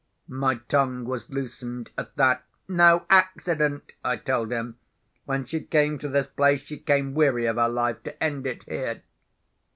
My 0.27 0.55
tongue 0.55 1.05
was 1.05 1.29
loosened 1.29 1.91
at 1.95 2.15
that. 2.15 2.43
"No 2.67 3.05
accident!" 3.11 3.91
I 4.03 4.17
told 4.17 4.51
him. 4.51 4.79
"When 5.25 5.45
she 5.45 5.59
came 5.61 5.99
to 5.99 6.07
this 6.07 6.25
place, 6.25 6.61
she 6.61 6.79
came 6.79 7.13
weary 7.13 7.45
of 7.45 7.57
her 7.57 7.69
life, 7.69 8.01
to 8.05 8.23
end 8.23 8.47
it 8.47 8.63
here." 8.63 9.03